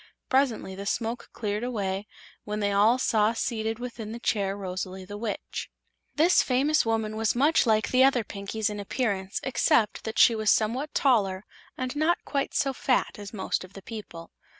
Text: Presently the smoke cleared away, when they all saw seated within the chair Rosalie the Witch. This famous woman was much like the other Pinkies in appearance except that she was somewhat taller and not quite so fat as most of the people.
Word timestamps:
Presently 0.29 0.73
the 0.73 0.87
smoke 0.87 1.29
cleared 1.31 1.63
away, 1.63 2.07
when 2.43 2.59
they 2.59 2.71
all 2.71 2.97
saw 2.97 3.33
seated 3.33 3.77
within 3.77 4.11
the 4.13 4.19
chair 4.19 4.57
Rosalie 4.57 5.05
the 5.05 5.15
Witch. 5.15 5.69
This 6.15 6.41
famous 6.41 6.83
woman 6.87 7.15
was 7.15 7.35
much 7.35 7.67
like 7.67 7.89
the 7.91 8.03
other 8.03 8.23
Pinkies 8.23 8.71
in 8.71 8.79
appearance 8.79 9.39
except 9.43 10.03
that 10.05 10.17
she 10.17 10.33
was 10.33 10.49
somewhat 10.49 10.95
taller 10.95 11.45
and 11.77 11.95
not 11.95 12.17
quite 12.25 12.55
so 12.55 12.73
fat 12.73 13.19
as 13.19 13.31
most 13.31 13.63
of 13.63 13.73
the 13.73 13.83
people. 13.83 14.31